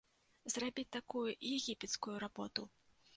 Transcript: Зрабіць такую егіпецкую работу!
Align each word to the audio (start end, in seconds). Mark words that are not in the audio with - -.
Зрабіць 0.53 0.93
такую 0.97 1.25
егіпецкую 1.53 2.15
работу! 2.25 2.61